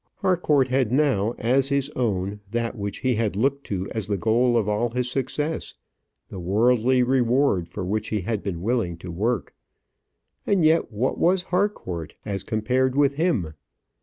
Harcourt 0.15 0.69
had 0.69 0.91
now 0.91 1.35
as 1.37 1.69
his 1.69 1.91
own 1.91 2.39
that 2.49 2.75
which 2.75 3.01
he 3.01 3.13
had 3.13 3.35
looked 3.35 3.63
to 3.65 3.87
as 3.91 4.07
the 4.07 4.17
goal 4.17 4.57
of 4.57 4.67
all 4.67 4.89
his 4.89 5.11
success, 5.11 5.75
the 6.27 6.39
worldly 6.39 7.03
reward 7.03 7.67
for 7.69 7.85
which 7.85 8.07
he 8.07 8.21
had 8.21 8.41
been 8.41 8.63
willing 8.63 8.97
to 8.97 9.11
work. 9.11 9.53
And 10.47 10.65
yet 10.65 10.91
what 10.91 11.19
was 11.19 11.43
Harcourt 11.43 12.15
as 12.25 12.41
compared 12.43 12.95
with 12.95 13.13
him? 13.13 13.53